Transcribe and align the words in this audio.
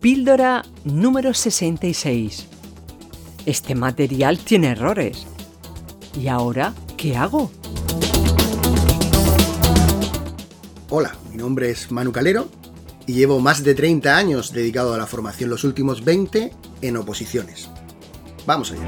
Píldora 0.00 0.64
número 0.84 1.34
66. 1.34 2.46
Este 3.46 3.74
material 3.74 4.38
tiene 4.38 4.68
errores. 4.68 5.26
¿Y 6.16 6.28
ahora 6.28 6.72
qué 6.96 7.16
hago? 7.16 7.50
Hola, 10.88 11.16
mi 11.32 11.36
nombre 11.36 11.70
es 11.70 11.90
Manu 11.90 12.12
Calero 12.12 12.48
y 13.06 13.14
llevo 13.14 13.40
más 13.40 13.64
de 13.64 13.74
30 13.74 14.16
años 14.16 14.52
dedicado 14.52 14.94
a 14.94 14.98
la 14.98 15.06
formación, 15.06 15.50
los 15.50 15.64
últimos 15.64 16.04
20 16.04 16.52
en 16.82 16.96
oposiciones. 16.96 17.68
Vamos 18.46 18.70
allá. 18.70 18.86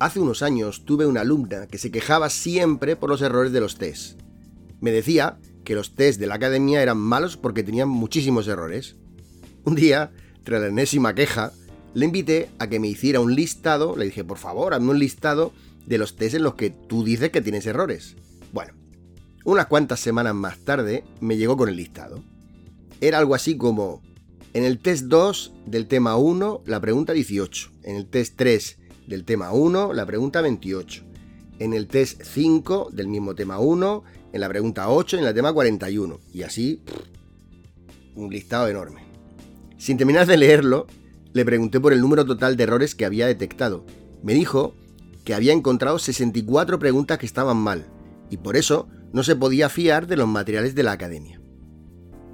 Hace 0.00 0.20
unos 0.20 0.42
años 0.42 0.84
tuve 0.84 1.06
una 1.06 1.22
alumna 1.22 1.66
que 1.66 1.76
se 1.76 1.90
quejaba 1.90 2.30
siempre 2.30 2.94
por 2.94 3.10
los 3.10 3.20
errores 3.20 3.50
de 3.50 3.60
los 3.60 3.78
test. 3.78 4.20
Me 4.80 4.92
decía 4.92 5.38
que 5.64 5.74
los 5.74 5.96
test 5.96 6.20
de 6.20 6.28
la 6.28 6.36
academia 6.36 6.80
eran 6.80 6.98
malos 6.98 7.36
porque 7.36 7.64
tenían 7.64 7.88
muchísimos 7.88 8.46
errores. 8.46 8.94
Un 9.64 9.74
día, 9.74 10.12
tras 10.44 10.60
la 10.60 10.68
enésima 10.68 11.16
queja, 11.16 11.52
le 11.94 12.04
invité 12.04 12.48
a 12.60 12.68
que 12.68 12.78
me 12.78 12.86
hiciera 12.86 13.18
un 13.18 13.34
listado, 13.34 13.96
le 13.96 14.04
dije, 14.04 14.22
por 14.22 14.38
favor, 14.38 14.72
hazme 14.72 14.90
un 14.90 15.00
listado 15.00 15.52
de 15.84 15.98
los 15.98 16.14
test 16.14 16.36
en 16.36 16.44
los 16.44 16.54
que 16.54 16.70
tú 16.70 17.02
dices 17.02 17.30
que 17.30 17.42
tienes 17.42 17.66
errores. 17.66 18.14
Bueno, 18.52 18.74
unas 19.44 19.66
cuantas 19.66 19.98
semanas 19.98 20.34
más 20.34 20.58
tarde 20.58 21.02
me 21.20 21.36
llegó 21.36 21.56
con 21.56 21.68
el 21.68 21.76
listado. 21.76 22.22
Era 23.00 23.18
algo 23.18 23.34
así 23.34 23.56
como, 23.56 24.00
en 24.54 24.62
el 24.62 24.78
test 24.78 25.06
2 25.06 25.54
del 25.66 25.88
tema 25.88 26.16
1, 26.16 26.62
la 26.66 26.80
pregunta 26.80 27.14
18, 27.14 27.70
en 27.82 27.96
el 27.96 28.06
test 28.06 28.34
3 28.36 28.78
del 29.08 29.24
tema 29.24 29.52
1, 29.52 29.94
la 29.94 30.04
pregunta 30.04 30.42
28. 30.42 31.02
En 31.58 31.72
el 31.72 31.88
test 31.88 32.22
5 32.22 32.90
del 32.92 33.08
mismo 33.08 33.34
tema 33.34 33.58
1, 33.58 34.04
en 34.32 34.40
la 34.40 34.48
pregunta 34.48 34.90
8 34.90 35.16
y 35.16 35.20
en 35.20 35.26
el 35.26 35.34
tema 35.34 35.52
41. 35.52 36.20
Y 36.32 36.42
así, 36.42 36.82
un 38.14 38.30
listado 38.30 38.68
enorme. 38.68 39.02
Sin 39.78 39.96
terminar 39.96 40.26
de 40.26 40.36
leerlo, 40.36 40.86
le 41.32 41.44
pregunté 41.44 41.80
por 41.80 41.92
el 41.92 42.00
número 42.00 42.26
total 42.26 42.56
de 42.56 42.64
errores 42.64 42.94
que 42.94 43.06
había 43.06 43.26
detectado. 43.26 43.84
Me 44.22 44.34
dijo 44.34 44.74
que 45.24 45.34
había 45.34 45.52
encontrado 45.52 45.98
64 45.98 46.78
preguntas 46.78 47.18
que 47.18 47.26
estaban 47.26 47.56
mal, 47.56 47.86
y 48.30 48.36
por 48.36 48.56
eso 48.56 48.88
no 49.12 49.22
se 49.22 49.36
podía 49.36 49.68
fiar 49.68 50.06
de 50.06 50.16
los 50.16 50.28
materiales 50.28 50.74
de 50.74 50.82
la 50.82 50.92
academia. 50.92 51.40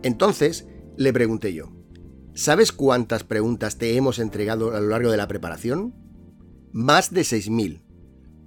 Entonces, 0.02 0.66
le 0.96 1.12
pregunté 1.12 1.54
yo, 1.54 1.72
¿sabes 2.34 2.72
cuántas 2.72 3.22
preguntas 3.22 3.78
te 3.78 3.96
hemos 3.96 4.18
entregado 4.18 4.74
a 4.74 4.80
lo 4.80 4.88
largo 4.88 5.10
de 5.10 5.16
la 5.16 5.28
preparación? 5.28 6.03
Más 6.74 7.14
de 7.14 7.20
6.000. 7.20 7.82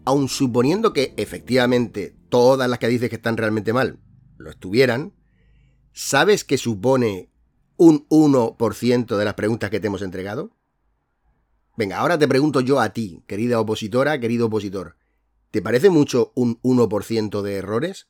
Aun 0.03 0.27
suponiendo 0.27 0.91
que 0.91 1.13
efectivamente 1.15 2.13
todas 2.27 2.69
las 2.69 2.77
que 2.77 2.89
dices 2.89 3.09
que 3.09 3.15
están 3.15 3.38
realmente 3.38 3.71
mal 3.71 3.99
lo 4.38 4.51
estuvieran, 4.51 5.13
¿sabes 5.93 6.43
que 6.43 6.57
supone 6.57 7.31
un 7.77 8.05
1% 8.09 9.17
de 9.17 9.25
las 9.25 9.33
preguntas 9.35 9.69
que 9.69 9.79
te 9.79 9.88
hemos 9.88 10.01
entregado? 10.01 10.51
Venga, 11.77 11.99
ahora 11.99 12.19
te 12.19 12.27
pregunto 12.27 12.59
yo 12.59 12.81
a 12.81 12.89
ti, 12.89 13.23
querida 13.27 13.61
opositora, 13.61 14.19
querido 14.19 14.47
opositor. 14.47 14.97
¿Te 15.49 15.61
parece 15.61 15.89
mucho 15.89 16.33
un 16.35 16.61
1% 16.63 17.41
de 17.41 17.55
errores? 17.55 18.07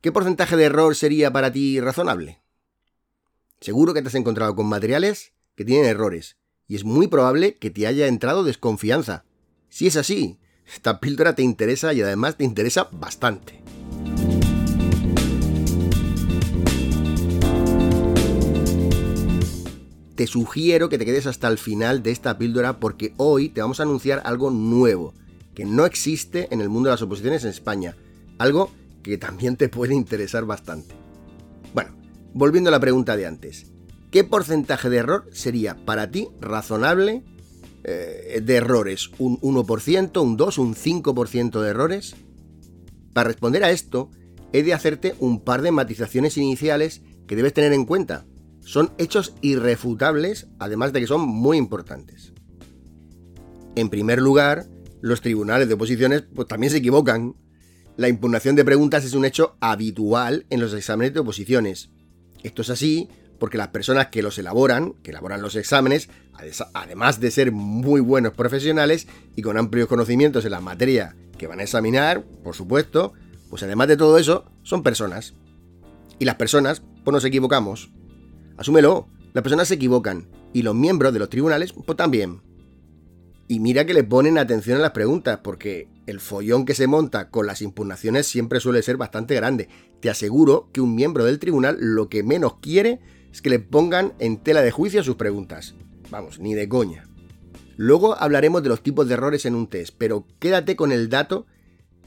¿Qué 0.00 0.10
porcentaje 0.10 0.56
de 0.56 0.64
error 0.64 0.96
sería 0.96 1.32
para 1.32 1.52
ti 1.52 1.80
razonable? 1.80 2.40
Seguro 3.60 3.92
que 3.92 4.00
te 4.00 4.08
has 4.08 4.14
encontrado 4.14 4.56
con 4.56 4.66
materiales 4.66 5.34
que 5.54 5.66
tienen 5.66 5.86
errores, 5.86 6.38
y 6.66 6.76
es 6.76 6.84
muy 6.84 7.08
probable 7.08 7.56
que 7.56 7.70
te 7.70 7.86
haya 7.86 8.06
entrado 8.06 8.42
desconfianza, 8.42 9.26
si 9.74 9.88
es 9.88 9.96
así, 9.96 10.38
esta 10.72 11.00
píldora 11.00 11.34
te 11.34 11.42
interesa 11.42 11.92
y 11.92 12.00
además 12.00 12.36
te 12.36 12.44
interesa 12.44 12.86
bastante. 12.92 13.60
Te 20.14 20.28
sugiero 20.28 20.88
que 20.88 20.96
te 20.96 21.04
quedes 21.04 21.26
hasta 21.26 21.48
el 21.48 21.58
final 21.58 22.04
de 22.04 22.12
esta 22.12 22.38
píldora 22.38 22.78
porque 22.78 23.14
hoy 23.16 23.48
te 23.48 23.62
vamos 23.62 23.80
a 23.80 23.82
anunciar 23.82 24.22
algo 24.24 24.52
nuevo, 24.52 25.12
que 25.56 25.64
no 25.64 25.86
existe 25.86 26.46
en 26.54 26.60
el 26.60 26.68
mundo 26.68 26.88
de 26.88 26.92
las 26.92 27.02
oposiciones 27.02 27.42
en 27.42 27.50
España, 27.50 27.96
algo 28.38 28.70
que 29.02 29.18
también 29.18 29.56
te 29.56 29.68
puede 29.68 29.92
interesar 29.92 30.44
bastante. 30.44 30.94
Bueno, 31.74 31.96
volviendo 32.32 32.68
a 32.68 32.70
la 32.70 32.78
pregunta 32.78 33.16
de 33.16 33.26
antes, 33.26 33.66
¿qué 34.12 34.22
porcentaje 34.22 34.88
de 34.88 34.98
error 34.98 35.28
sería 35.32 35.84
para 35.84 36.12
ti 36.12 36.28
razonable 36.40 37.24
eh, 37.84 38.40
de 38.42 38.54
errores, 38.54 39.10
un 39.18 39.38
1%, 39.40 40.22
un 40.22 40.36
2, 40.36 40.58
un 40.58 40.74
5% 40.74 41.60
de 41.60 41.68
errores? 41.68 42.16
Para 43.12 43.28
responder 43.28 43.62
a 43.62 43.70
esto, 43.70 44.10
he 44.52 44.62
de 44.62 44.74
hacerte 44.74 45.14
un 45.18 45.40
par 45.40 45.62
de 45.62 45.70
matizaciones 45.70 46.36
iniciales 46.36 47.02
que 47.26 47.36
debes 47.36 47.54
tener 47.54 47.72
en 47.72 47.84
cuenta. 47.84 48.26
Son 48.60 48.92
hechos 48.98 49.34
irrefutables, 49.42 50.48
además 50.58 50.92
de 50.92 51.00
que 51.00 51.06
son 51.06 51.20
muy 51.20 51.58
importantes. 51.58 52.32
En 53.76 53.88
primer 53.90 54.20
lugar, 54.20 54.66
los 55.00 55.20
tribunales 55.20 55.68
de 55.68 55.74
oposiciones 55.74 56.24
pues, 56.34 56.48
también 56.48 56.70
se 56.70 56.78
equivocan. 56.78 57.34
La 57.96 58.08
impugnación 58.08 58.56
de 58.56 58.64
preguntas 58.64 59.04
es 59.04 59.14
un 59.14 59.24
hecho 59.24 59.56
habitual 59.60 60.46
en 60.50 60.60
los 60.60 60.72
exámenes 60.72 61.12
de 61.12 61.20
oposiciones. 61.20 61.90
Esto 62.42 62.62
es 62.62 62.70
así 62.70 63.08
porque 63.38 63.58
las 63.58 63.68
personas 63.68 64.08
que 64.08 64.22
los 64.22 64.38
elaboran, 64.38 64.94
que 65.02 65.10
elaboran 65.10 65.42
los 65.42 65.56
exámenes, 65.56 66.08
además 66.72 67.20
de 67.20 67.30
ser 67.30 67.52
muy 67.52 68.00
buenos 68.00 68.32
profesionales 68.32 69.06
y 69.36 69.42
con 69.42 69.56
amplios 69.56 69.88
conocimientos 69.88 70.44
en 70.44 70.52
la 70.52 70.60
materia 70.60 71.16
que 71.38 71.46
van 71.46 71.60
a 71.60 71.64
examinar, 71.64 72.24
por 72.42 72.54
supuesto, 72.54 73.12
pues 73.50 73.62
además 73.62 73.88
de 73.88 73.96
todo 73.96 74.18
eso, 74.18 74.44
son 74.62 74.82
personas. 74.82 75.34
Y 76.18 76.24
las 76.24 76.36
personas, 76.36 76.82
pues 77.04 77.12
nos 77.12 77.24
equivocamos. 77.24 77.90
Asúmelo, 78.56 79.08
las 79.32 79.42
personas 79.42 79.68
se 79.68 79.74
equivocan 79.74 80.28
y 80.52 80.62
los 80.62 80.74
miembros 80.74 81.12
de 81.12 81.18
los 81.18 81.28
tribunales, 81.28 81.72
pues 81.72 81.96
también. 81.96 82.40
Y 83.48 83.60
mira 83.60 83.84
que 83.84 83.92
le 83.92 84.04
ponen 84.04 84.38
atención 84.38 84.78
a 84.78 84.82
las 84.82 84.92
preguntas, 84.92 85.40
porque 85.42 85.88
el 86.06 86.20
follón 86.20 86.64
que 86.64 86.74
se 86.74 86.86
monta 86.86 87.30
con 87.30 87.46
las 87.46 87.62
impugnaciones 87.62 88.26
siempre 88.26 88.60
suele 88.60 88.82
ser 88.82 88.96
bastante 88.96 89.34
grande. 89.34 89.68
Te 90.00 90.08
aseguro 90.08 90.70
que 90.72 90.80
un 90.80 90.94
miembro 90.94 91.24
del 91.24 91.38
tribunal 91.38 91.76
lo 91.78 92.08
que 92.08 92.22
menos 92.22 92.56
quiere 92.60 93.00
es 93.34 93.42
que 93.42 93.50
le 93.50 93.58
pongan 93.58 94.12
en 94.20 94.36
tela 94.36 94.62
de 94.62 94.70
juicio 94.70 95.02
sus 95.02 95.16
preguntas. 95.16 95.74
Vamos, 96.08 96.38
ni 96.38 96.54
de 96.54 96.68
coña. 96.68 97.08
Luego 97.76 98.14
hablaremos 98.16 98.62
de 98.62 98.68
los 98.68 98.80
tipos 98.80 99.08
de 99.08 99.14
errores 99.14 99.44
en 99.44 99.56
un 99.56 99.66
test, 99.66 99.92
pero 99.98 100.24
quédate 100.38 100.76
con 100.76 100.92
el 100.92 101.08
dato 101.08 101.44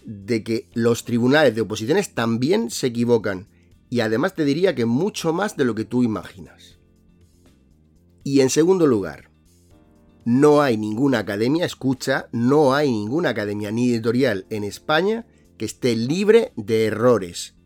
de 0.05 0.41
que 0.41 0.69
los 0.73 1.03
tribunales 1.03 1.53
de 1.53 1.59
oposiciones 1.59 2.13
también 2.13 2.71
se 2.71 2.87
equivocan, 2.87 3.49
y 3.89 3.99
además 3.99 4.35
te 4.35 4.45
diría 4.45 4.73
que 4.73 4.85
mucho 4.85 5.33
más 5.33 5.57
de 5.57 5.65
lo 5.65 5.75
que 5.75 5.83
tú 5.83 6.01
imaginas. 6.01 6.79
Y 8.23 8.39
en 8.39 8.49
segundo 8.49 8.87
lugar, 8.87 9.29
no 10.23 10.61
hay 10.61 10.77
ninguna 10.77 11.19
academia, 11.19 11.65
escucha, 11.65 12.29
no 12.31 12.73
hay 12.73 12.89
ninguna 12.89 13.29
academia 13.31 13.69
ni 13.69 13.91
editorial 13.91 14.45
en 14.49 14.63
España 14.63 15.27
que 15.57 15.65
esté 15.65 15.93
libre 15.97 16.53
de 16.55 16.85
errores. 16.85 17.56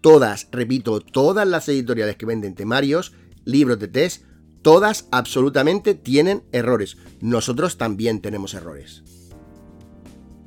Todas, 0.00 0.48
repito, 0.50 1.00
todas 1.00 1.46
las 1.46 1.68
editoriales 1.68 2.16
que 2.16 2.26
venden 2.26 2.54
temarios, 2.54 3.12
libros 3.44 3.78
de 3.78 3.88
test, 3.88 4.24
todas 4.62 5.08
absolutamente 5.10 5.94
tienen 5.94 6.42
errores. 6.52 6.96
Nosotros 7.20 7.76
también 7.76 8.20
tenemos 8.20 8.54
errores. 8.54 9.02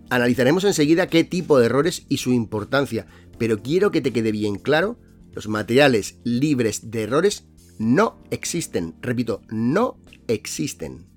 Analizaremos 0.10 0.64
enseguida 0.64 1.08
qué 1.08 1.24
tipo 1.24 1.58
de 1.58 1.68
errores 1.68 2.06
y 2.10 2.18
su 2.18 2.32
importancia, 2.32 3.08
pero 3.38 3.62
quiero 3.62 3.92
que 3.92 4.02
te 4.02 4.14
quede 4.14 4.32
bien 4.32 4.56
claro, 4.56 5.00
los 5.34 5.48
materiales 5.48 6.20
libres 6.24 6.92
de 6.92 7.04
errores 7.04 7.46
no 7.80 8.22
existen. 8.30 8.96
Repito, 9.02 9.42
no 9.50 10.00
existen. 10.28 11.08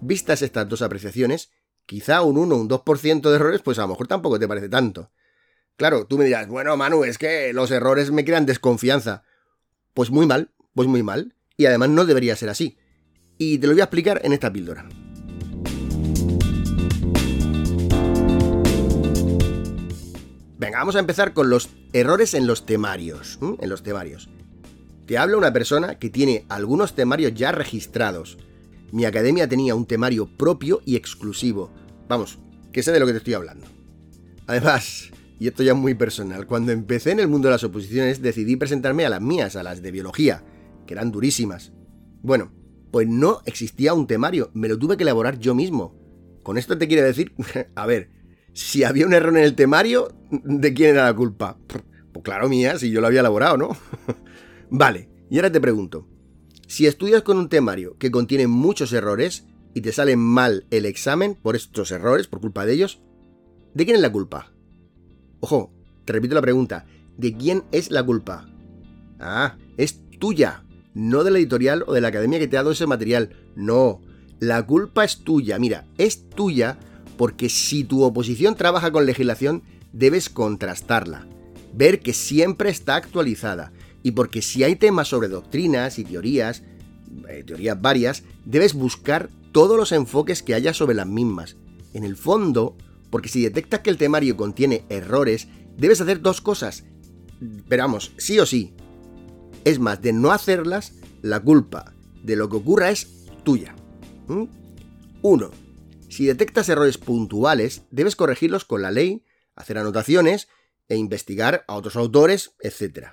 Vistas 0.00 0.42
estas 0.42 0.68
dos 0.68 0.82
apreciaciones, 0.82 1.50
quizá 1.86 2.22
un 2.22 2.38
1 2.38 2.54
o 2.54 2.60
un 2.60 2.68
2% 2.68 3.28
de 3.28 3.34
errores, 3.34 3.62
pues 3.62 3.78
a 3.78 3.82
lo 3.82 3.88
mejor 3.88 4.06
tampoco 4.06 4.38
te 4.38 4.48
parece 4.48 4.68
tanto. 4.68 5.10
Claro, 5.76 6.06
tú 6.06 6.18
me 6.18 6.24
dirás, 6.24 6.46
bueno, 6.46 6.76
Manu, 6.76 7.02
es 7.02 7.18
que 7.18 7.52
los 7.52 7.72
errores 7.72 8.12
me 8.12 8.24
crean 8.24 8.46
desconfianza. 8.46 9.24
Pues 9.92 10.10
muy 10.10 10.24
mal, 10.24 10.52
pues 10.72 10.86
muy 10.86 11.02
mal. 11.02 11.34
Y 11.56 11.66
además 11.66 11.88
no 11.88 12.04
debería 12.04 12.36
ser 12.36 12.48
así. 12.48 12.78
Y 13.38 13.58
te 13.58 13.66
lo 13.66 13.72
voy 13.72 13.80
a 13.80 13.84
explicar 13.84 14.20
en 14.24 14.32
esta 14.32 14.52
píldora. 14.52 14.88
Venga, 20.58 20.78
vamos 20.78 20.94
a 20.94 21.00
empezar 21.00 21.32
con 21.32 21.50
los 21.50 21.68
errores 21.92 22.34
en 22.34 22.46
los 22.46 22.66
temarios. 22.66 23.40
En 23.60 23.68
los 23.68 23.82
temarios. 23.82 24.28
Te 25.06 25.18
habla 25.18 25.36
una 25.36 25.52
persona 25.52 25.98
que 25.98 26.08
tiene 26.08 26.46
algunos 26.48 26.94
temarios 26.94 27.34
ya 27.34 27.50
registrados. 27.50 28.38
Mi 28.92 29.06
academia 29.06 29.48
tenía 29.48 29.74
un 29.74 29.86
temario 29.86 30.28
propio 30.36 30.82
y 30.86 30.94
exclusivo. 30.94 31.72
Vamos, 32.06 32.38
que 32.72 32.84
sé 32.84 32.92
de 32.92 33.00
lo 33.00 33.06
que 33.06 33.12
te 33.12 33.18
estoy 33.18 33.34
hablando. 33.34 33.66
Además, 34.46 35.10
y 35.38 35.48
esto 35.48 35.62
ya 35.62 35.72
es 35.72 35.78
muy 35.78 35.94
personal, 35.94 36.46
cuando 36.46 36.72
empecé 36.72 37.10
en 37.12 37.20
el 37.20 37.28
mundo 37.28 37.48
de 37.48 37.52
las 37.52 37.64
oposiciones 37.64 38.22
decidí 38.22 38.56
presentarme 38.56 39.04
a 39.04 39.10
las 39.10 39.20
mías, 39.20 39.56
a 39.56 39.62
las 39.62 39.82
de 39.82 39.90
biología, 39.90 40.44
que 40.86 40.94
eran 40.94 41.10
durísimas. 41.10 41.72
Bueno, 42.22 42.52
pues 42.90 43.08
no 43.08 43.40
existía 43.44 43.94
un 43.94 44.06
temario, 44.06 44.50
me 44.54 44.68
lo 44.68 44.78
tuve 44.78 44.96
que 44.96 45.02
elaborar 45.02 45.38
yo 45.38 45.54
mismo. 45.54 45.94
Con 46.42 46.58
esto 46.58 46.78
te 46.78 46.86
quiero 46.86 47.04
decir, 47.04 47.32
a 47.74 47.86
ver, 47.86 48.10
si 48.52 48.84
había 48.84 49.06
un 49.06 49.14
error 49.14 49.36
en 49.36 49.44
el 49.44 49.56
temario, 49.56 50.14
¿de 50.30 50.72
quién 50.74 50.90
era 50.90 51.04
la 51.04 51.14
culpa? 51.14 51.58
Pues 51.66 52.22
claro, 52.22 52.48
mía, 52.48 52.78
si 52.78 52.90
yo 52.90 53.00
lo 53.00 53.08
había 53.08 53.20
elaborado, 53.20 53.56
¿no? 53.56 53.76
vale, 54.70 55.08
y 55.28 55.36
ahora 55.36 55.50
te 55.50 55.60
pregunto, 55.60 56.06
si 56.68 56.86
estudias 56.86 57.22
con 57.22 57.38
un 57.38 57.48
temario 57.48 57.96
que 57.98 58.12
contiene 58.12 58.46
muchos 58.46 58.92
errores 58.92 59.44
y 59.74 59.80
te 59.80 59.92
sale 59.92 60.16
mal 60.16 60.66
el 60.70 60.86
examen 60.86 61.34
por 61.34 61.56
estos 61.56 61.90
errores, 61.90 62.28
por 62.28 62.40
culpa 62.40 62.64
de 62.64 62.74
ellos, 62.74 63.02
¿de 63.74 63.84
quién 63.84 63.96
es 63.96 64.02
la 64.02 64.12
culpa? 64.12 64.53
Ojo, 65.44 65.70
te 66.06 66.14
repito 66.14 66.34
la 66.34 66.40
pregunta, 66.40 66.86
¿de 67.18 67.36
quién 67.36 67.64
es 67.70 67.90
la 67.90 68.02
culpa? 68.02 68.48
Ah, 69.20 69.58
es 69.76 70.00
tuya, 70.18 70.64
no 70.94 71.22
de 71.22 71.30
la 71.30 71.36
editorial 71.36 71.84
o 71.86 71.92
de 71.92 72.00
la 72.00 72.08
academia 72.08 72.38
que 72.38 72.48
te 72.48 72.56
ha 72.56 72.60
dado 72.60 72.72
ese 72.72 72.86
material, 72.86 73.36
no, 73.54 74.00
la 74.40 74.64
culpa 74.64 75.04
es 75.04 75.18
tuya, 75.18 75.58
mira, 75.58 75.84
es 75.98 76.30
tuya 76.30 76.78
porque 77.18 77.50
si 77.50 77.84
tu 77.84 78.04
oposición 78.04 78.54
trabaja 78.54 78.90
con 78.90 79.04
legislación, 79.04 79.62
debes 79.92 80.30
contrastarla, 80.30 81.26
ver 81.74 82.00
que 82.00 82.14
siempre 82.14 82.70
está 82.70 82.96
actualizada, 82.96 83.70
y 84.02 84.12
porque 84.12 84.40
si 84.40 84.64
hay 84.64 84.76
temas 84.76 85.08
sobre 85.08 85.28
doctrinas 85.28 85.98
y 85.98 86.04
teorías, 86.04 86.62
eh, 87.28 87.44
teorías 87.46 87.78
varias, 87.78 88.22
debes 88.46 88.72
buscar 88.72 89.28
todos 89.52 89.76
los 89.76 89.92
enfoques 89.92 90.42
que 90.42 90.54
haya 90.54 90.72
sobre 90.72 90.94
las 90.94 91.06
mismas. 91.06 91.56
En 91.92 92.02
el 92.04 92.16
fondo, 92.16 92.78
porque 93.14 93.28
si 93.28 93.44
detectas 93.44 93.78
que 93.78 93.90
el 93.90 93.96
temario 93.96 94.36
contiene 94.36 94.84
errores, 94.88 95.46
debes 95.76 96.00
hacer 96.00 96.20
dos 96.20 96.40
cosas. 96.40 96.82
Pero 97.68 97.84
vamos, 97.84 98.10
sí 98.18 98.40
o 98.40 98.44
sí. 98.44 98.74
Es 99.64 99.78
más, 99.78 100.02
de 100.02 100.12
no 100.12 100.32
hacerlas, 100.32 100.94
la 101.22 101.38
culpa 101.38 101.94
de 102.24 102.34
lo 102.34 102.48
que 102.48 102.56
ocurra 102.56 102.90
es 102.90 103.24
tuya. 103.44 103.76
1. 104.26 104.48
Uno, 105.22 105.52
si 106.08 106.26
detectas 106.26 106.68
errores 106.68 106.98
puntuales, 106.98 107.82
debes 107.92 108.16
corregirlos 108.16 108.64
con 108.64 108.82
la 108.82 108.90
ley, 108.90 109.24
hacer 109.54 109.78
anotaciones 109.78 110.48
e 110.88 110.96
investigar 110.96 111.64
a 111.68 111.76
otros 111.76 111.94
autores, 111.94 112.56
etc. 112.58 113.10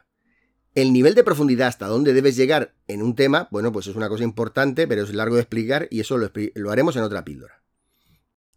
El 0.74 0.94
nivel 0.94 1.14
de 1.14 1.24
profundidad 1.24 1.68
hasta 1.68 1.86
donde 1.86 2.14
debes 2.14 2.36
llegar 2.36 2.74
en 2.88 3.04
un 3.04 3.14
tema, 3.14 3.50
bueno, 3.52 3.72
pues 3.72 3.86
es 3.86 3.96
una 3.96 4.10
cosa 4.10 4.24
importante, 4.24 4.88
pero 4.88 5.04
es 5.04 5.14
largo 5.14 5.36
de 5.36 5.42
explicar 5.42 5.88
y 5.92 6.00
eso 6.00 6.18
lo, 6.18 6.32
lo 6.56 6.72
haremos 6.72 6.96
en 6.96 7.04
otra 7.04 7.24
píldora. 7.24 7.62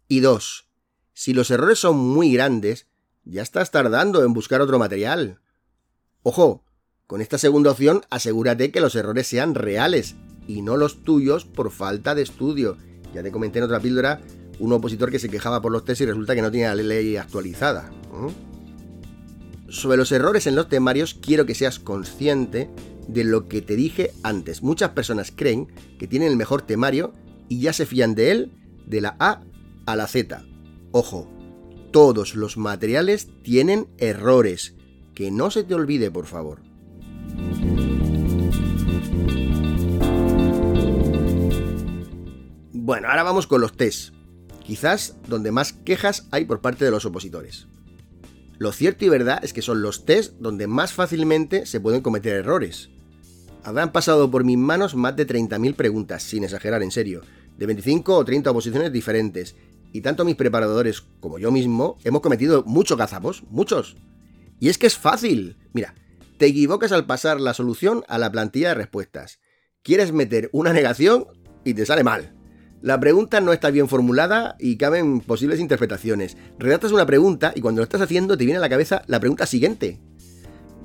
Y 0.07 0.21
dos, 0.21 0.64
si 1.15 1.33
los 1.33 1.49
errores 1.49 1.79
son 1.79 1.97
muy 1.97 2.31
grandes, 2.31 2.85
ya 3.23 3.41
estás 3.41 3.71
tardando 3.71 4.23
en 4.23 4.33
buscar 4.33 4.61
otro 4.61 4.77
material. 4.77 5.39
Ojo, 6.21 6.63
con 7.07 7.21
esta 7.21 7.39
segunda 7.39 7.71
opción 7.71 8.03
asegúrate 8.11 8.71
que 8.71 8.81
los 8.81 8.95
errores 8.95 9.25
sean 9.25 9.55
reales 9.55 10.15
y 10.47 10.61
no 10.61 10.77
los 10.77 11.03
tuyos 11.03 11.45
por 11.45 11.71
falta 11.71 12.13
de 12.13 12.21
estudio 12.21 12.77
ya 13.15 13.23
te 13.23 13.31
comenté 13.31 13.59
en 13.59 13.65
otra 13.65 13.79
píldora 13.79 14.19
un 14.59 14.73
opositor 14.73 15.09
que 15.09 15.19
se 15.19 15.29
quejaba 15.29 15.61
por 15.61 15.71
los 15.71 15.85
test 15.85 16.01
y 16.01 16.05
resulta 16.05 16.35
que 16.35 16.41
no 16.41 16.51
tenía 16.51 16.75
la 16.75 16.83
ley 16.83 17.15
actualizada. 17.15 17.89
Sobre 19.69 19.97
los 19.97 20.11
errores 20.11 20.47
en 20.47 20.55
los 20.55 20.69
temarios, 20.69 21.13
quiero 21.13 21.45
que 21.45 21.55
seas 21.55 21.79
consciente 21.79 22.69
de 23.07 23.23
lo 23.23 23.47
que 23.47 23.61
te 23.61 23.75
dije 23.75 24.11
antes. 24.21 24.63
Muchas 24.63 24.91
personas 24.91 25.31
creen 25.33 25.67
que 25.97 26.07
tienen 26.07 26.29
el 26.29 26.37
mejor 26.37 26.61
temario 26.61 27.13
y 27.47 27.61
ya 27.61 27.71
se 27.71 27.85
fían 27.85 28.15
de 28.15 28.31
él 28.31 28.51
de 28.85 29.01
la 29.01 29.15
A 29.19 29.41
a 29.85 29.95
la 29.95 30.07
Z. 30.07 30.43
Ojo, 30.97 31.27
todos 31.91 32.35
los 32.35 32.55
materiales 32.55 33.27
tienen 33.43 33.89
errores. 33.97 34.75
Que 35.13 35.29
no 35.29 35.51
se 35.51 35.65
te 35.65 35.75
olvide, 35.75 36.09
por 36.09 36.25
favor. 36.25 36.61
Bueno, 42.71 43.09
ahora 43.09 43.23
vamos 43.23 43.45
con 43.45 43.59
los 43.59 43.75
test. 43.75 44.13
Quizás 44.63 45.17
donde 45.27 45.51
más 45.51 45.73
quejas 45.73 46.29
hay 46.31 46.45
por 46.45 46.61
parte 46.61 46.85
de 46.85 46.91
los 46.91 47.03
opositores. 47.03 47.67
Lo 48.57 48.71
cierto 48.71 49.03
y 49.03 49.09
verdad 49.09 49.43
es 49.43 49.51
que 49.51 49.61
son 49.61 49.81
los 49.81 50.05
test 50.05 50.35
donde 50.39 50.67
más 50.67 50.93
fácilmente 50.93 51.65
se 51.65 51.81
pueden 51.81 51.99
cometer 51.99 52.37
errores. 52.37 52.89
Habrán 53.65 53.91
pasado 53.91 54.31
por 54.31 54.45
mis 54.45 54.57
manos 54.57 54.95
más 54.95 55.17
de 55.17 55.27
30.000 55.27 55.75
preguntas, 55.75 56.23
sin 56.23 56.45
exagerar 56.45 56.83
en 56.83 56.91
serio, 56.91 57.21
de 57.57 57.65
25 57.65 58.15
o 58.15 58.23
30 58.23 58.49
oposiciones 58.49 58.93
diferentes, 58.93 59.57
y 59.95 60.01
tanto 60.01 60.25
mis 60.25 60.35
preparadores 60.35 61.03
como 61.21 61.39
yo 61.39 61.51
mismo 61.51 61.97
hemos 62.03 62.19
cometido 62.19 62.65
muchos 62.65 62.97
gazapos, 62.97 63.43
muchos. 63.49 63.95
Y 64.59 64.67
es 64.67 64.77
que 64.77 64.87
es 64.87 64.97
fácil. 64.97 65.55
Mira, 65.71 65.95
te 66.37 66.47
equivocas 66.47 66.91
al 66.91 67.05
pasar 67.05 67.39
la 67.39 67.53
solución 67.53 68.03
a 68.09 68.17
la 68.17 68.29
plantilla 68.29 68.69
de 68.69 68.75
respuestas. 68.75 69.39
Quieres 69.83 70.11
meter 70.11 70.49
una 70.51 70.73
negación 70.73 71.27
y 71.63 71.75
te 71.75 71.85
sale 71.85 72.03
mal. 72.03 72.35
La 72.81 72.99
pregunta 72.99 73.39
no 73.39 73.53
está 73.53 73.69
bien 73.69 73.87
formulada 73.87 74.57
y 74.59 74.75
caben 74.75 75.21
posibles 75.21 75.61
interpretaciones. 75.61 76.35
Redactas 76.59 76.91
una 76.91 77.05
pregunta 77.05 77.53
y 77.55 77.61
cuando 77.61 77.79
lo 77.79 77.83
estás 77.83 78.01
haciendo 78.01 78.37
te 78.37 78.43
viene 78.43 78.57
a 78.57 78.61
la 78.61 78.69
cabeza 78.69 79.03
la 79.07 79.21
pregunta 79.21 79.45
siguiente. 79.45 80.01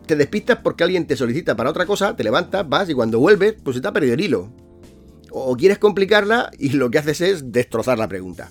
Te 0.06 0.14
despistas 0.14 0.58
porque 0.58 0.84
alguien 0.84 1.08
te 1.08 1.16
solicita 1.16 1.56
para 1.56 1.70
otra 1.70 1.84
cosa, 1.84 2.14
te 2.14 2.22
levantas, 2.22 2.68
vas 2.68 2.88
y 2.88 2.94
cuando 2.94 3.18
vuelves, 3.18 3.56
pues 3.60 3.74
se 3.74 3.82
te 3.82 3.88
ha 3.88 3.92
perdido 3.92 4.14
el 4.14 4.20
hilo. 4.20 4.52
O 5.32 5.56
quieres 5.56 5.78
complicarla 5.78 6.52
y 6.60 6.70
lo 6.70 6.92
que 6.92 6.98
haces 6.98 7.20
es 7.20 7.50
destrozar 7.50 7.98
la 7.98 8.06
pregunta. 8.06 8.50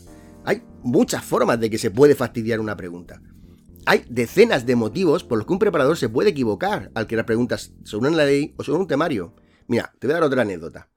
Hay 0.49 0.63
muchas 0.81 1.23
formas 1.23 1.59
de 1.59 1.69
que 1.69 1.77
se 1.77 1.91
puede 1.91 2.15
fastidiar 2.15 2.59
una 2.59 2.75
pregunta. 2.75 3.21
Hay 3.85 4.03
decenas 4.09 4.65
de 4.65 4.75
motivos 4.75 5.23
por 5.23 5.37
los 5.37 5.45
que 5.45 5.53
un 5.53 5.59
preparador 5.59 5.95
se 5.95 6.09
puede 6.09 6.31
equivocar 6.31 6.89
al 6.95 7.05
crear 7.05 7.27
preguntas 7.27 7.73
sobre 7.83 8.09
una 8.09 8.25
ley 8.25 8.55
o 8.57 8.63
sobre 8.63 8.79
un 8.79 8.87
temario. 8.87 9.35
Mira, 9.67 9.93
te 9.99 10.07
voy 10.07 10.13
a 10.13 10.15
dar 10.15 10.23
otra 10.23 10.41
anécdota. 10.41 10.89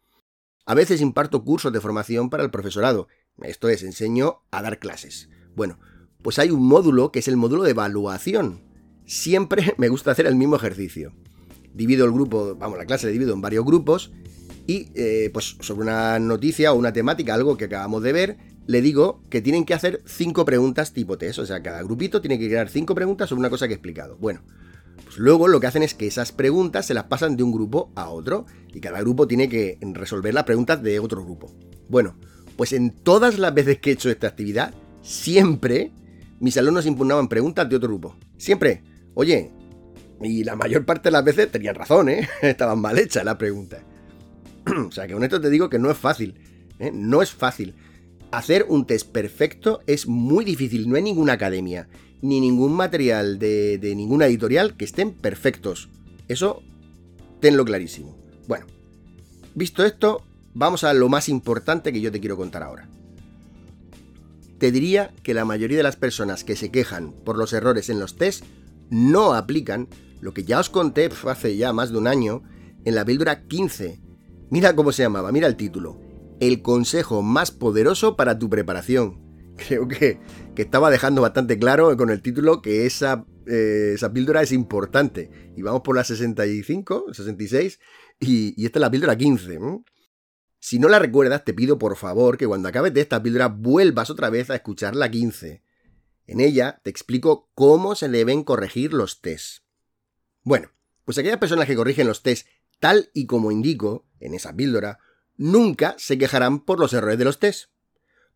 A 0.64 0.72
veces 0.74 1.02
imparto 1.02 1.44
cursos 1.44 1.70
de 1.70 1.82
formación 1.82 2.30
para 2.30 2.42
el 2.42 2.50
profesorado. 2.50 3.08
Esto 3.42 3.68
es, 3.68 3.82
enseño 3.82 4.40
a 4.50 4.62
dar 4.62 4.78
clases. 4.78 5.28
Bueno, 5.54 5.78
pues 6.22 6.38
hay 6.38 6.50
un 6.50 6.66
módulo 6.66 7.12
que 7.12 7.18
es 7.18 7.28
el 7.28 7.36
módulo 7.36 7.62
de 7.64 7.72
evaluación. 7.72 8.62
Siempre 9.04 9.74
me 9.76 9.90
gusta 9.90 10.12
hacer 10.12 10.24
el 10.24 10.34
mismo 10.34 10.56
ejercicio. 10.56 11.12
Divido 11.74 12.06
el 12.06 12.12
grupo, 12.12 12.56
vamos, 12.56 12.78
la 12.78 12.86
clase 12.86 13.06
la 13.06 13.12
divido 13.12 13.34
en 13.34 13.42
varios 13.42 13.66
grupos 13.66 14.12
y 14.66 14.88
eh, 14.94 15.28
pues 15.30 15.58
sobre 15.60 15.82
una 15.82 16.18
noticia 16.18 16.72
o 16.72 16.76
una 16.76 16.94
temática, 16.94 17.34
algo 17.34 17.58
que 17.58 17.66
acabamos 17.66 18.02
de 18.02 18.12
ver, 18.14 18.51
le 18.66 18.80
digo 18.80 19.22
que 19.28 19.40
tienen 19.40 19.64
que 19.64 19.74
hacer 19.74 20.02
cinco 20.06 20.44
preguntas 20.44 20.92
tipo 20.92 21.18
test. 21.18 21.38
O 21.38 21.46
sea, 21.46 21.62
cada 21.62 21.82
grupito 21.82 22.20
tiene 22.20 22.38
que 22.38 22.48
crear 22.48 22.68
cinco 22.68 22.94
preguntas 22.94 23.28
sobre 23.28 23.40
una 23.40 23.50
cosa 23.50 23.66
que 23.66 23.74
he 23.74 23.76
explicado. 23.76 24.16
Bueno, 24.18 24.42
pues 25.04 25.18
luego 25.18 25.48
lo 25.48 25.60
que 25.60 25.66
hacen 25.66 25.82
es 25.82 25.94
que 25.94 26.06
esas 26.06 26.32
preguntas 26.32 26.86
se 26.86 26.94
las 26.94 27.04
pasan 27.04 27.36
de 27.36 27.42
un 27.42 27.52
grupo 27.52 27.90
a 27.94 28.08
otro 28.08 28.46
y 28.72 28.80
cada 28.80 29.00
grupo 29.00 29.26
tiene 29.26 29.48
que 29.48 29.78
resolver 29.80 30.34
las 30.34 30.44
preguntas 30.44 30.82
de 30.82 30.98
otro 31.00 31.24
grupo. 31.24 31.52
Bueno, 31.88 32.16
pues 32.56 32.72
en 32.72 32.90
todas 32.90 33.38
las 33.38 33.54
veces 33.54 33.78
que 33.78 33.90
he 33.90 33.92
hecho 33.94 34.10
esta 34.10 34.28
actividad, 34.28 34.74
siempre 35.02 35.92
mis 36.40 36.56
alumnos 36.56 36.86
impugnaban 36.86 37.28
preguntas 37.28 37.68
de 37.68 37.76
otro 37.76 37.88
grupo. 37.88 38.16
Siempre. 38.36 38.82
Oye, 39.14 39.52
y 40.22 40.44
la 40.44 40.56
mayor 40.56 40.84
parte 40.84 41.08
de 41.08 41.12
las 41.12 41.24
veces 41.24 41.50
tenían 41.50 41.74
razón, 41.74 42.08
¿eh? 42.08 42.28
Estaban 42.42 42.80
mal 42.80 42.98
hechas 42.98 43.24
las 43.24 43.36
preguntas. 43.36 43.80
o 44.88 44.90
sea 44.90 45.06
que 45.06 45.14
con 45.14 45.24
esto 45.24 45.40
te 45.40 45.50
digo 45.50 45.68
que 45.68 45.78
no 45.78 45.90
es 45.90 45.96
fácil. 45.96 46.40
¿eh? 46.78 46.90
No 46.92 47.22
es 47.22 47.32
fácil. 47.32 47.74
Hacer 48.32 48.64
un 48.68 48.86
test 48.86 49.08
perfecto 49.10 49.82
es 49.86 50.06
muy 50.06 50.44
difícil, 50.44 50.88
no 50.88 50.96
hay 50.96 51.02
ninguna 51.02 51.34
academia 51.34 51.86
ni 52.22 52.40
ningún 52.40 52.72
material 52.72 53.38
de, 53.38 53.92
ninguna 53.94 54.26
editorial 54.26 54.76
que 54.76 54.84
estén 54.84 55.12
perfectos. 55.12 55.88
Eso, 56.28 56.62
tenlo 57.40 57.64
clarísimo. 57.64 58.16
Bueno, 58.46 58.66
visto 59.54 59.84
esto, 59.84 60.22
vamos 60.54 60.84
a 60.84 60.94
lo 60.94 61.08
más 61.08 61.28
importante 61.28 61.92
que 61.92 62.00
yo 62.00 62.10
te 62.12 62.20
quiero 62.20 62.36
contar 62.36 62.62
ahora. 62.62 62.88
Te 64.58 64.70
diría 64.70 65.12
que 65.24 65.34
la 65.34 65.44
mayoría 65.44 65.76
de 65.76 65.82
las 65.82 65.96
personas 65.96 66.44
que 66.44 66.54
se 66.54 66.70
quejan 66.70 67.12
por 67.12 67.36
los 67.36 67.52
errores 67.52 67.90
en 67.90 67.98
los 67.98 68.16
test 68.16 68.44
no 68.88 69.34
aplican 69.34 69.88
lo 70.20 70.32
que 70.32 70.44
ya 70.44 70.60
os 70.60 70.70
conté 70.70 71.10
hace 71.26 71.56
ya 71.56 71.72
más 71.72 71.90
de 71.90 71.98
un 71.98 72.06
año 72.06 72.44
en 72.84 72.94
la 72.94 73.04
píldora 73.04 73.42
15. 73.42 74.00
Mira 74.50 74.76
cómo 74.76 74.92
se 74.92 75.02
llamaba, 75.02 75.32
mira 75.32 75.48
el 75.48 75.56
título. 75.56 75.98
El 76.42 76.60
consejo 76.60 77.22
más 77.22 77.52
poderoso 77.52 78.16
para 78.16 78.36
tu 78.36 78.50
preparación. 78.50 79.54
creo 79.56 79.86
que, 79.86 80.18
estaba 80.56 80.90
dejando 80.90 81.22
bastante 81.22 81.56
claro 81.56 81.96
con 81.96 82.10
el 82.10 82.20
título 82.20 82.62
que 82.62 82.84
esa, 82.84 83.24
eh, 83.46 83.92
esa 83.94 84.12
píldora 84.12 84.42
es 84.42 84.50
importante. 84.50 85.30
Y 85.56 85.62
vamos 85.62 85.82
por 85.82 85.94
la 85.94 86.02
65, 86.02 87.14
66, 87.14 87.78
y, 88.18 88.60
y 88.60 88.66
esta 88.66 88.80
es 88.80 88.80
la 88.80 88.90
píldora 88.90 89.16
15. 89.16 89.56
Si 90.58 90.80
no 90.80 90.88
la 90.88 90.98
recuerdas, 90.98 91.44
te 91.44 91.54
pido 91.54 91.78
por 91.78 91.94
favor 91.94 92.36
que 92.36 92.48
cuando 92.48 92.68
acabes 92.68 92.92
de 92.92 93.02
esta 93.02 93.22
píldora 93.22 93.46
vuelvas 93.46 94.10
otra 94.10 94.28
vez 94.28 94.50
a 94.50 94.56
escuchar 94.56 94.96
la 94.96 95.08
15. 95.12 95.62
En 96.26 96.40
ella 96.40 96.80
te 96.82 96.90
explico 96.90 97.52
cómo 97.54 97.94
se 97.94 98.08
deben 98.08 98.42
corregir 98.42 98.94
los 98.94 99.20
tests. 99.20 99.62
Bueno, 100.42 100.72
pues 101.04 101.18
aquellas 101.18 101.38
personas 101.38 101.68
que 101.68 101.76
corrigen 101.76 102.08
los 102.08 102.24
tests 102.24 102.50
tal 102.80 103.10
y 103.14 103.26
como 103.26 103.52
indico 103.52 104.08
en 104.18 104.34
esa 104.34 104.52
píldora, 104.56 104.98
nunca 105.36 105.94
se 105.98 106.18
quejarán 106.18 106.60
por 106.60 106.78
los 106.78 106.92
errores 106.92 107.18
de 107.18 107.24
los 107.24 107.38
tests 107.38 107.72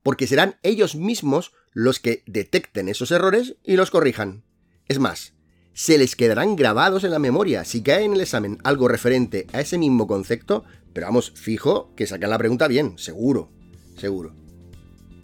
porque 0.06 0.28
serán 0.28 0.54
ellos 0.62 0.94
mismos 0.94 1.50
los 1.72 1.98
que 1.98 2.22
detecten 2.26 2.88
esos 2.88 3.10
errores 3.10 3.56
y 3.64 3.74
los 3.74 3.90
corrijan. 3.90 4.44
Es 4.86 5.00
más, 5.00 5.32
se 5.74 5.98
les 5.98 6.14
quedarán 6.14 6.54
grabados 6.54 7.02
en 7.02 7.10
la 7.10 7.18
memoria 7.18 7.64
si 7.64 7.82
cae 7.82 8.04
en 8.04 8.12
el 8.12 8.20
examen 8.20 8.58
algo 8.62 8.86
referente 8.86 9.48
a 9.52 9.60
ese 9.60 9.78
mismo 9.78 10.06
concepto, 10.06 10.62
pero 10.92 11.08
vamos, 11.08 11.32
fijo 11.34 11.92
que 11.96 12.06
sacan 12.06 12.30
la 12.30 12.38
pregunta 12.38 12.68
bien, 12.68 12.96
seguro, 12.98 13.50
seguro. 13.96 14.32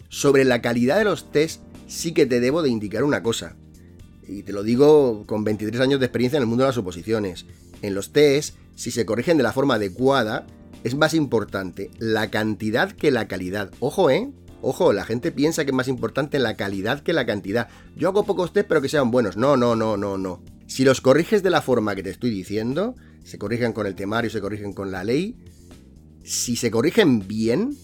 Sobre 0.09 0.43
la 0.43 0.61
calidad 0.61 0.97
de 0.97 1.05
los 1.05 1.31
test 1.31 1.61
sí 1.87 2.13
que 2.13 2.25
te 2.25 2.41
debo 2.41 2.61
de 2.61 2.69
indicar 2.69 3.05
una 3.05 3.23
cosa, 3.23 3.55
y 4.27 4.43
te 4.43 4.51
lo 4.51 4.63
digo 4.63 5.23
con 5.25 5.45
23 5.45 5.81
años 5.81 6.01
de 6.01 6.07
experiencia 6.07 6.37
en 6.37 6.43
el 6.43 6.47
mundo 6.47 6.65
de 6.65 6.71
las 6.71 6.77
oposiciones. 6.77 7.45
En 7.81 7.95
los 7.95 8.11
test, 8.11 8.55
si 8.75 8.91
se 8.91 9.05
corrigen 9.05 9.37
de 9.37 9.43
la 9.43 9.53
forma 9.53 9.75
adecuada, 9.75 10.45
es 10.83 10.95
más 10.95 11.13
importante 11.13 11.91
la 11.97 12.29
cantidad 12.29 12.91
que 12.91 13.11
la 13.11 13.27
calidad. 13.27 13.71
Ojo, 13.79 14.09
¿eh? 14.09 14.31
Ojo, 14.61 14.93
la 14.93 15.05
gente 15.05 15.31
piensa 15.31 15.65
que 15.65 15.71
es 15.71 15.75
más 15.75 15.87
importante 15.87 16.39
la 16.39 16.55
calidad 16.55 17.01
que 17.01 17.13
la 17.13 17.25
cantidad. 17.25 17.67
Yo 17.95 18.09
hago 18.09 18.25
pocos 18.25 18.53
test 18.53 18.67
pero 18.67 18.81
que 18.81 18.89
sean 18.89 19.11
buenos. 19.11 19.35
No, 19.37 19.57
no, 19.57 19.75
no, 19.75 19.97
no, 19.97 20.17
no. 20.17 20.41
Si 20.67 20.83
los 20.83 21.01
corriges 21.01 21.43
de 21.43 21.49
la 21.49 21.61
forma 21.61 21.95
que 21.95 22.03
te 22.03 22.09
estoy 22.09 22.29
diciendo, 22.29 22.95
se 23.23 23.37
corrigen 23.37 23.73
con 23.73 23.87
el 23.87 23.95
temario, 23.95 24.29
se 24.29 24.41
corrigen 24.41 24.73
con 24.73 24.91
la 24.91 25.03
ley, 25.03 25.37
si 26.23 26.55
se 26.55 26.71
corrigen 26.71 27.27
bien, 27.27 27.75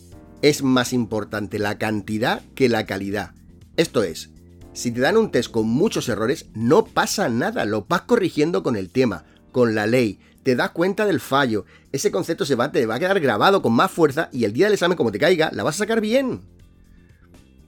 es 0.42 0.64
más 0.64 0.94
importante 0.94 1.60
la 1.60 1.78
cantidad 1.78 2.42
que 2.56 2.70
la 2.70 2.86
calidad. 2.86 3.36
Esto 3.76 4.04
es, 4.04 4.30
si 4.74 4.92
te 4.92 5.02
dan 5.02 5.18
un 5.18 5.32
test 5.32 5.52
con 5.52 5.68
muchos 5.68 6.08
errores, 6.08 6.48
no 6.54 6.86
pasa 6.86 7.28
nada, 7.30 7.66
lo 7.66 7.86
vas 7.86 8.02
corrigiendo 8.02 8.64
con 8.64 8.76
el 8.78 8.90
tema, 8.90 9.26
con 9.52 9.76
la 9.76 9.88
ley, 9.88 10.20
te 10.44 10.56
das 10.56 10.72
cuenta 10.72 11.06
del 11.06 11.20
fallo, 11.20 11.66
ese 11.92 12.12
concepto 12.12 12.46
se 12.46 12.56
va, 12.56 12.72
te 12.72 12.86
va 12.86 12.96
a 12.96 13.00
quedar 13.00 13.20
grabado 13.20 13.62
con 13.62 13.74
más 13.74 13.92
fuerza 13.92 14.30
y 14.32 14.46
el 14.46 14.54
día 14.54 14.66
del 14.66 14.74
examen 14.74 14.98
como 14.98 15.12
te 15.12 15.20
caiga, 15.20 15.52
la 15.54 15.64
vas 15.64 15.76
a 15.76 15.80
sacar 15.80 16.02
bien. 16.02 16.42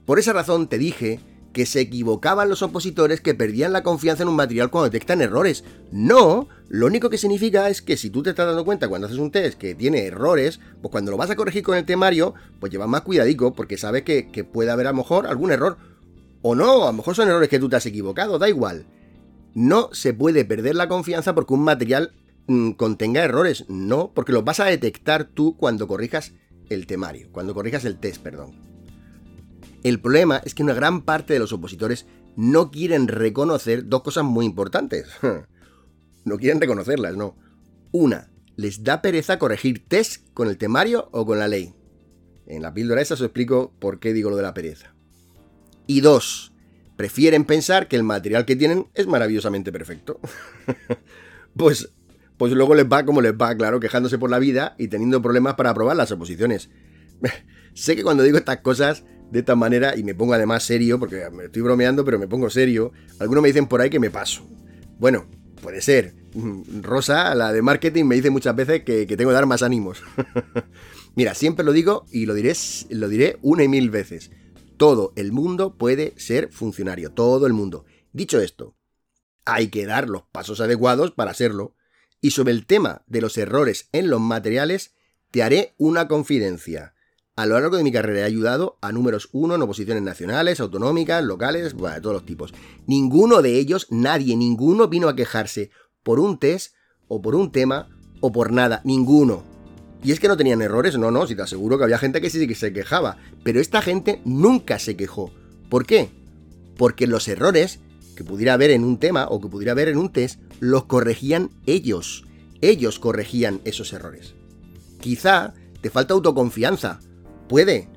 Por 0.04 0.18
esa 0.18 0.32
razón 0.32 0.68
te 0.68 0.78
dije 0.78 1.20
que 1.52 1.66
se 1.66 1.80
equivocaban 1.80 2.48
los 2.48 2.62
opositores 2.62 3.20
que 3.20 3.34
perdían 3.34 3.72
la 3.72 3.82
confianza 3.82 4.22
en 4.22 4.28
un 4.28 4.36
material 4.36 4.70
cuando 4.70 4.90
detectan 4.90 5.20
errores. 5.20 5.64
No, 5.90 6.48
lo 6.68 6.86
único 6.86 7.10
que 7.10 7.18
significa 7.18 7.68
es 7.68 7.82
que 7.82 7.96
si 7.96 8.10
tú 8.10 8.22
te 8.22 8.30
estás 8.30 8.46
dando 8.46 8.64
cuenta 8.64 8.88
cuando 8.88 9.06
haces 9.06 9.18
un 9.18 9.30
test 9.30 9.58
que 9.58 9.74
tiene 9.74 10.06
errores, 10.06 10.60
pues 10.80 10.90
cuando 10.90 11.10
lo 11.10 11.16
vas 11.16 11.30
a 11.30 11.36
corregir 11.36 11.62
con 11.62 11.76
el 11.76 11.84
temario, 11.84 12.34
pues 12.58 12.72
llevas 12.72 12.88
más 12.88 13.02
cuidadico 13.02 13.52
porque 13.52 13.76
sabes 13.76 14.02
que, 14.02 14.24
puede 14.50 14.70
haber 14.70 14.86
a 14.86 14.92
lo 14.92 14.96
mejor 14.96 15.26
algún 15.26 15.52
error. 15.52 15.76
O 16.40 16.54
no, 16.54 16.84
a 16.84 16.86
lo 16.86 16.92
mejor 16.94 17.14
son 17.14 17.28
errores 17.28 17.48
que 17.48 17.58
tú 17.58 17.68
te 17.68 17.76
has 17.76 17.86
equivocado, 17.86 18.38
da 18.38 18.48
igual. 18.48 18.86
No 19.54 19.90
se 19.92 20.14
puede 20.14 20.44
perder 20.44 20.74
la 20.74 20.88
confianza 20.88 21.34
porque 21.34 21.54
un 21.54 21.62
material 21.62 22.12
contenga 22.76 23.24
errores, 23.24 23.64
no, 23.68 24.12
porque 24.14 24.32
los 24.32 24.44
vas 24.44 24.60
a 24.60 24.66
detectar 24.66 25.24
tú 25.24 25.56
cuando 25.56 25.86
corrijas 25.86 26.32
el 26.68 26.86
temario, 26.86 27.28
cuando 27.32 27.54
corrijas 27.54 27.84
el 27.84 27.98
test, 27.98 28.22
perdón. 28.22 28.52
El 29.82 30.00
problema 30.00 30.40
es 30.44 30.54
que 30.54 30.62
una 30.62 30.74
gran 30.74 31.02
parte 31.02 31.32
de 31.32 31.38
los 31.38 31.52
opositores 31.52 32.06
no 32.36 32.70
quieren 32.70 33.08
reconocer 33.08 33.88
dos 33.88 34.02
cosas 34.02 34.24
muy 34.24 34.46
importantes. 34.46 35.08
no 36.24 36.38
quieren 36.38 36.60
reconocerlas, 36.60 37.16
no. 37.16 37.36
Una, 37.90 38.30
les 38.56 38.84
da 38.84 39.02
pereza 39.02 39.38
corregir 39.38 39.86
test 39.86 40.28
con 40.34 40.48
el 40.48 40.58
temario 40.58 41.08
o 41.12 41.26
con 41.26 41.38
la 41.38 41.48
ley. 41.48 41.74
En 42.46 42.62
la 42.62 42.74
píldora 42.74 43.00
esa 43.00 43.14
os 43.14 43.20
explico 43.20 43.72
por 43.78 43.98
qué 43.98 44.12
digo 44.12 44.30
lo 44.30 44.36
de 44.36 44.42
la 44.42 44.54
pereza. 44.54 44.94
Y 45.86 46.00
dos, 46.00 46.52
prefieren 46.96 47.44
pensar 47.44 47.88
que 47.88 47.96
el 47.96 48.02
material 48.02 48.44
que 48.44 48.56
tienen 48.56 48.86
es 48.94 49.06
maravillosamente 49.06 49.72
perfecto. 49.72 50.20
pues, 51.56 51.92
pues 52.42 52.54
luego 52.54 52.74
les 52.74 52.86
va 52.86 53.04
como 53.04 53.20
les 53.20 53.34
va, 53.34 53.54
claro, 53.54 53.78
quejándose 53.78 54.18
por 54.18 54.28
la 54.28 54.40
vida 54.40 54.74
y 54.76 54.88
teniendo 54.88 55.22
problemas 55.22 55.54
para 55.54 55.70
aprobar 55.70 55.96
las 55.96 56.10
oposiciones. 56.10 56.70
sé 57.72 57.94
que 57.94 58.02
cuando 58.02 58.24
digo 58.24 58.36
estas 58.36 58.62
cosas 58.62 59.04
de 59.30 59.38
esta 59.38 59.54
manera 59.54 59.96
y 59.96 60.02
me 60.02 60.16
pongo 60.16 60.34
además 60.34 60.64
serio, 60.64 60.98
porque 60.98 61.22
me 61.30 61.44
estoy 61.44 61.62
bromeando, 61.62 62.04
pero 62.04 62.18
me 62.18 62.26
pongo 62.26 62.50
serio. 62.50 62.90
Algunos 63.20 63.42
me 63.42 63.48
dicen 63.50 63.68
por 63.68 63.80
ahí 63.80 63.90
que 63.90 64.00
me 64.00 64.10
paso. 64.10 64.44
Bueno, 64.98 65.28
puede 65.60 65.80
ser. 65.82 66.16
Rosa, 66.82 67.32
la 67.36 67.52
de 67.52 67.62
marketing, 67.62 68.06
me 68.06 68.16
dice 68.16 68.30
muchas 68.30 68.56
veces 68.56 68.82
que, 68.82 69.06
tengo 69.06 69.30
que 69.30 69.34
dar 69.34 69.46
más 69.46 69.62
ánimos. 69.62 70.02
Mira, 71.14 71.36
siempre 71.36 71.64
lo 71.64 71.72
digo 71.72 72.06
y 72.10 72.26
lo 72.26 72.34
diré, 72.34 72.54
lo 72.90 73.08
diré 73.08 73.38
una 73.42 73.62
y 73.62 73.68
mil 73.68 73.88
veces. 73.88 74.32
Todo 74.76 75.12
el 75.14 75.30
mundo 75.30 75.76
puede 75.78 76.12
ser 76.16 76.50
funcionario, 76.50 77.12
todo 77.12 77.46
el 77.46 77.52
mundo. 77.52 77.84
Dicho 78.12 78.40
esto, 78.40 78.74
hay 79.44 79.68
que 79.68 79.86
dar 79.86 80.08
los 80.08 80.24
pasos 80.24 80.60
adecuados 80.60 81.12
para 81.12 81.34
serlo. 81.34 81.76
Y 82.22 82.30
sobre 82.30 82.52
el 82.52 82.64
tema 82.64 83.02
de 83.08 83.20
los 83.20 83.36
errores 83.36 83.88
en 83.92 84.08
los 84.08 84.20
materiales, 84.20 84.94
te 85.32 85.42
haré 85.42 85.74
una 85.76 86.06
confidencia. 86.06 86.94
A 87.34 87.46
lo 87.46 87.58
largo 87.58 87.76
de 87.76 87.82
mi 87.82 87.90
carrera 87.90 88.20
he 88.20 88.24
ayudado 88.24 88.78
a 88.80 88.92
números 88.92 89.28
uno 89.32 89.56
en 89.56 89.62
oposiciones 89.62 90.02
nacionales, 90.04 90.60
autonómicas, 90.60 91.24
locales, 91.24 91.74
de 91.74 92.00
todos 92.00 92.14
los 92.14 92.24
tipos. 92.24 92.54
Ninguno 92.86 93.42
de 93.42 93.58
ellos, 93.58 93.88
nadie, 93.90 94.36
ninguno 94.36 94.86
vino 94.86 95.08
a 95.08 95.16
quejarse 95.16 95.70
por 96.04 96.20
un 96.20 96.38
test 96.38 96.74
o 97.08 97.20
por 97.20 97.34
un 97.34 97.50
tema 97.50 97.88
o 98.20 98.30
por 98.30 98.52
nada, 98.52 98.82
ninguno. 98.84 99.42
Y 100.04 100.12
es 100.12 100.20
que 100.20 100.28
no 100.28 100.36
tenían 100.36 100.62
errores, 100.62 100.96
no, 100.96 101.10
no, 101.10 101.26
si 101.26 101.34
te 101.34 101.42
aseguro 101.42 101.76
que 101.76 101.84
había 101.84 101.98
gente 101.98 102.20
que 102.20 102.30
sí 102.30 102.46
que 102.46 102.54
se 102.54 102.72
quejaba, 102.72 103.16
pero 103.42 103.60
esta 103.60 103.82
gente 103.82 104.20
nunca 104.24 104.78
se 104.78 104.96
quejó. 104.96 105.32
¿Por 105.68 105.86
qué? 105.86 106.10
Porque 106.76 107.08
los 107.08 107.26
errores 107.26 107.80
que 108.14 108.22
pudiera 108.22 108.52
haber 108.52 108.70
en 108.70 108.84
un 108.84 108.98
tema 108.98 109.26
o 109.28 109.40
que 109.40 109.48
pudiera 109.48 109.72
haber 109.72 109.88
en 109.88 109.98
un 109.98 110.12
test 110.12 110.38
los 110.62 110.84
corregían 110.84 111.50
ellos. 111.66 112.24
Ellos 112.60 113.00
corregían 113.00 113.60
esos 113.64 113.92
errores. 113.92 114.36
Quizá 115.00 115.54
te 115.80 115.90
falta 115.90 116.14
autoconfianza, 116.14 117.00
Puede, 117.48 117.88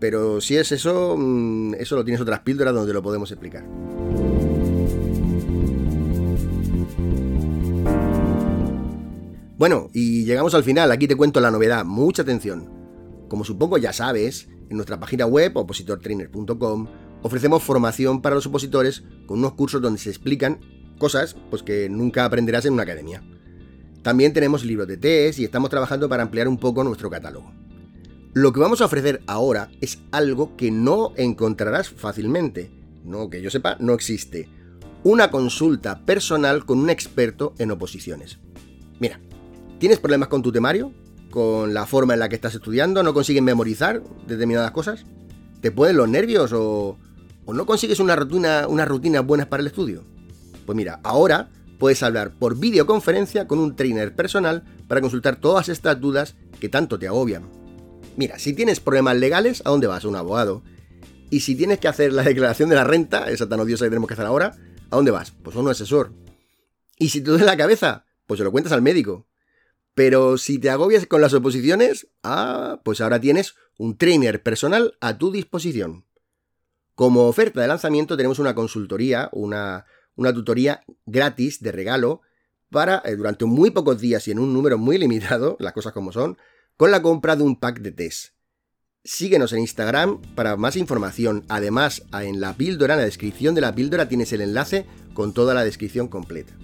pero 0.00 0.40
si 0.40 0.56
es 0.56 0.72
eso, 0.72 1.16
mm, 1.18 1.74
eso 1.74 1.96
lo 1.96 2.04
tienes 2.04 2.22
otras 2.22 2.40
píldoras 2.40 2.74
donde 2.74 2.94
lo 2.94 3.02
podemos 3.02 3.30
explicar. 3.30 3.62
Bueno, 9.58 9.90
y 9.92 10.24
llegamos 10.24 10.54
al 10.54 10.64
final, 10.64 10.90
aquí 10.92 11.06
te 11.06 11.16
cuento 11.16 11.40
la 11.40 11.50
novedad, 11.50 11.84
mucha 11.84 12.22
atención. 12.22 12.70
Como 13.28 13.44
supongo 13.44 13.76
ya 13.76 13.92
sabes, 13.92 14.48
en 14.70 14.76
nuestra 14.76 14.98
página 14.98 15.26
web 15.26 15.52
opositortrainer.com 15.56 16.86
ofrecemos 17.22 17.62
formación 17.62 18.22
para 18.22 18.34
los 18.34 18.46
opositores 18.46 19.04
con 19.26 19.40
unos 19.40 19.52
cursos 19.52 19.82
donde 19.82 20.00
se 20.00 20.08
explican 20.08 20.58
cosas 20.98 21.36
pues, 21.50 21.62
que 21.62 21.88
nunca 21.88 22.24
aprenderás 22.24 22.64
en 22.64 22.74
una 22.74 22.82
academia. 22.82 23.22
También 24.02 24.34
tenemos 24.34 24.64
libros 24.64 24.86
de 24.86 24.98
test 24.98 25.38
y 25.38 25.44
estamos 25.44 25.70
trabajando 25.70 26.08
para 26.08 26.22
ampliar 26.22 26.46
un 26.46 26.58
poco 26.58 26.84
nuestro 26.84 27.08
catálogo. 27.08 27.52
Lo 28.34 28.52
que 28.52 28.60
vamos 28.60 28.80
a 28.80 28.86
ofrecer 28.86 29.22
ahora 29.26 29.70
es 29.80 30.00
algo 30.10 30.56
que 30.56 30.70
no 30.70 31.12
encontrarás 31.16 31.88
fácilmente. 31.88 32.70
No, 33.04 33.30
que 33.30 33.40
yo 33.40 33.48
sepa, 33.48 33.76
no 33.78 33.94
existe. 33.94 34.48
Una 35.04 35.30
consulta 35.30 36.04
personal 36.04 36.66
con 36.66 36.80
un 36.80 36.90
experto 36.90 37.54
en 37.58 37.70
oposiciones. 37.70 38.40
Mira, 38.98 39.20
¿tienes 39.78 40.00
problemas 40.00 40.28
con 40.28 40.42
tu 40.42 40.50
temario? 40.50 40.92
¿Con 41.30 41.72
la 41.74 41.86
forma 41.86 42.14
en 42.14 42.20
la 42.20 42.28
que 42.28 42.34
estás 42.34 42.54
estudiando? 42.54 43.02
¿No 43.02 43.14
consigues 43.14 43.42
memorizar 43.42 44.02
determinadas 44.26 44.72
cosas? 44.72 45.06
¿Te 45.60 45.70
pueden 45.70 45.96
los 45.96 46.08
nervios 46.08 46.52
o, 46.52 46.98
o 47.44 47.54
no 47.54 47.66
consigues 47.66 48.00
una 48.00 48.16
rutina, 48.16 48.66
unas 48.68 48.88
rutinas 48.88 49.24
buenas 49.24 49.46
para 49.46 49.60
el 49.60 49.68
estudio? 49.68 50.04
Pues 50.64 50.76
mira, 50.76 51.00
ahora 51.02 51.50
puedes 51.78 52.02
hablar 52.02 52.32
por 52.38 52.58
videoconferencia 52.58 53.46
con 53.46 53.58
un 53.58 53.76
trainer 53.76 54.14
personal 54.14 54.64
para 54.88 55.00
consultar 55.00 55.36
todas 55.36 55.68
estas 55.68 56.00
dudas 56.00 56.36
que 56.60 56.68
tanto 56.68 56.98
te 56.98 57.06
agobian. 57.06 57.48
Mira, 58.16 58.38
si 58.38 58.52
tienes 58.52 58.80
problemas 58.80 59.16
legales, 59.16 59.62
¿a 59.64 59.70
dónde 59.70 59.86
vas? 59.86 60.04
Un 60.04 60.16
abogado. 60.16 60.62
Y 61.30 61.40
si 61.40 61.56
tienes 61.56 61.80
que 61.80 61.88
hacer 61.88 62.12
la 62.12 62.22
declaración 62.24 62.68
de 62.68 62.76
la 62.76 62.84
renta, 62.84 63.30
esa 63.30 63.48
tan 63.48 63.60
odiosa 63.60 63.84
que 63.84 63.90
tenemos 63.90 64.08
que 64.08 64.14
hacer 64.14 64.26
ahora, 64.26 64.56
¿a 64.90 64.96
dónde 64.96 65.10
vas? 65.10 65.32
Pues 65.32 65.56
a 65.56 65.60
un 65.60 65.68
asesor. 65.68 66.12
Y 66.98 67.08
si 67.08 67.20
te 67.20 67.30
duele 67.30 67.44
la 67.44 67.56
cabeza, 67.56 68.06
pues 68.26 68.38
se 68.38 68.44
lo 68.44 68.52
cuentas 68.52 68.72
al 68.72 68.82
médico. 68.82 69.26
Pero 69.94 70.38
si 70.38 70.58
te 70.58 70.70
agobias 70.70 71.06
con 71.06 71.20
las 71.20 71.34
oposiciones, 71.34 72.08
ah, 72.22 72.80
pues 72.84 73.00
ahora 73.00 73.20
tienes 73.20 73.54
un 73.78 73.96
trainer 73.96 74.42
personal 74.42 74.96
a 75.00 75.18
tu 75.18 75.30
disposición. 75.30 76.04
Como 76.94 77.26
oferta 77.26 77.60
de 77.60 77.68
lanzamiento 77.68 78.16
tenemos 78.16 78.38
una 78.38 78.54
consultoría, 78.54 79.28
una, 79.32 79.84
una 80.16 80.32
tutoría 80.32 80.84
gratis 81.06 81.60
de 81.60 81.72
regalo 81.72 82.20
para, 82.70 83.02
eh, 83.04 83.16
durante 83.16 83.44
muy 83.44 83.70
pocos 83.70 84.00
días 84.00 84.26
y 84.28 84.32
en 84.32 84.38
un 84.38 84.52
número 84.52 84.78
muy 84.78 84.98
limitado, 84.98 85.56
las 85.60 85.72
cosas 85.72 85.92
como 85.92 86.12
son, 86.12 86.36
con 86.76 86.90
la 86.90 87.02
compra 87.02 87.36
de 87.36 87.42
un 87.42 87.58
pack 87.58 87.80
de 87.80 87.92
test. 87.92 88.34
Síguenos 89.04 89.52
en 89.52 89.60
Instagram 89.60 90.22
para 90.34 90.56
más 90.56 90.76
información. 90.76 91.44
Además, 91.48 92.04
en 92.12 92.40
la 92.40 92.54
píldora, 92.54 92.94
en 92.94 93.00
la 93.00 93.04
descripción 93.04 93.54
de 93.54 93.60
la 93.60 93.74
píldora, 93.74 94.08
tienes 94.08 94.32
el 94.32 94.40
enlace 94.40 94.86
con 95.12 95.34
toda 95.34 95.52
la 95.52 95.62
descripción 95.62 96.08
completa. 96.08 96.54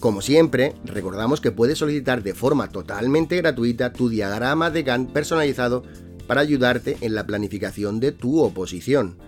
Como 0.00 0.22
siempre, 0.22 0.74
recordamos 0.84 1.40
que 1.40 1.52
puedes 1.52 1.78
solicitar 1.78 2.22
de 2.22 2.34
forma 2.34 2.70
totalmente 2.70 3.36
gratuita 3.36 3.92
tu 3.92 4.08
diagrama 4.08 4.70
de 4.70 4.82
Gantt 4.82 5.12
personalizado 5.12 5.84
para 6.26 6.40
ayudarte 6.40 6.96
en 7.02 7.14
la 7.14 7.26
planificación 7.26 8.00
de 8.00 8.12
tu 8.12 8.40
oposición. 8.40 9.18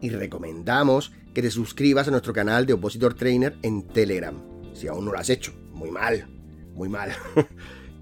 Y 0.00 0.10
recomendamos 0.10 1.12
que 1.34 1.42
te 1.42 1.50
suscribas 1.50 2.08
a 2.08 2.10
nuestro 2.10 2.32
canal 2.32 2.66
de 2.66 2.74
Opositor 2.74 3.14
Trainer 3.14 3.56
en 3.62 3.82
Telegram, 3.82 4.34
si 4.74 4.88
aún 4.88 5.04
no 5.04 5.12
lo 5.12 5.18
has 5.18 5.30
hecho. 5.30 5.52
Muy 5.72 5.90
mal, 5.90 6.26
muy 6.74 6.88
mal. 6.88 7.12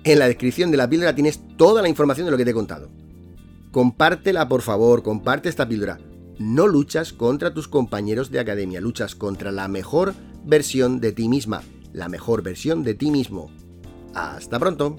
en 0.04 0.18
la 0.18 0.28
descripción 0.28 0.70
de 0.70 0.76
la 0.76 0.88
píldora 0.88 1.14
tienes 1.14 1.40
toda 1.56 1.82
la 1.82 1.88
información 1.88 2.26
de 2.26 2.30
lo 2.32 2.36
que 2.36 2.44
te 2.44 2.50
he 2.50 2.54
contado. 2.54 2.90
Compártela, 3.70 4.48
por 4.48 4.62
favor, 4.62 5.02
comparte 5.02 5.48
esta 5.48 5.68
píldora. 5.68 6.00
No 6.38 6.66
luchas 6.66 7.12
contra 7.12 7.54
tus 7.54 7.68
compañeros 7.68 8.30
de 8.30 8.40
academia, 8.40 8.80
luchas 8.80 9.14
contra 9.14 9.52
la 9.52 9.68
mejor 9.68 10.14
versión 10.44 11.00
de 11.00 11.12
ti 11.12 11.28
misma, 11.28 11.62
la 11.92 12.08
mejor 12.08 12.42
versión 12.42 12.82
de 12.82 12.94
ti 12.94 13.10
mismo. 13.10 13.50
Hasta 14.14 14.58
pronto. 14.58 14.96